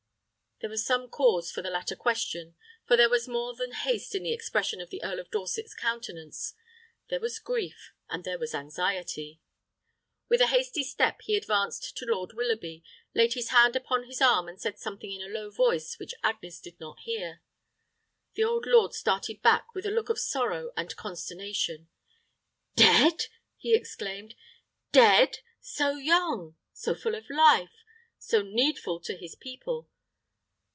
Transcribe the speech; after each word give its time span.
There 0.61 0.69
was 0.69 0.85
some 0.85 1.09
cause 1.09 1.49
for 1.49 1.63
the 1.63 1.71
latter 1.71 1.95
question; 1.95 2.53
for 2.85 2.95
there 2.95 3.09
was 3.09 3.27
more 3.27 3.55
than 3.55 3.71
haste 3.71 4.13
in 4.13 4.21
the 4.21 4.31
expression 4.31 4.79
of 4.79 4.91
the 4.91 5.03
Earl 5.03 5.19
of 5.19 5.31
Dorset's 5.31 5.73
countenance: 5.73 6.53
there 7.09 7.19
was 7.19 7.39
grief, 7.39 7.93
and 8.11 8.23
there 8.23 8.37
was 8.37 8.53
anxiety. 8.53 9.41
With 10.29 10.39
a 10.39 10.45
hasty 10.45 10.83
step 10.83 11.23
he 11.23 11.35
advanced 11.35 11.97
to 11.97 12.05
Lord 12.05 12.33
Willoughby, 12.33 12.83
laid 13.15 13.33
his 13.33 13.49
hand 13.49 13.75
upon 13.75 14.03
his 14.03 14.21
arm, 14.21 14.47
and 14.47 14.61
said 14.61 14.77
something 14.77 15.11
in 15.11 15.23
a 15.23 15.33
low 15.33 15.49
voice 15.49 15.97
which 15.97 16.13
Agnes 16.21 16.59
did 16.59 16.79
not 16.79 16.99
hear. 17.05 17.41
The 18.35 18.43
old 18.43 18.67
lord 18.67 18.93
started 18.93 19.41
back 19.41 19.73
with 19.73 19.87
a 19.87 19.89
look 19.89 20.09
of 20.09 20.19
sorrow 20.19 20.73
and 20.77 20.95
consternation. 20.95 21.89
"Dead!" 22.75 23.25
he 23.57 23.73
exclaimed. 23.73 24.35
"Dead! 24.91 25.39
So 25.59 25.95
young 25.95 26.55
so 26.71 26.93
full 26.93 27.15
of 27.15 27.31
life 27.31 27.83
so 28.19 28.43
needful 28.43 28.99
to 29.05 29.17
his 29.17 29.33
people. 29.33 29.87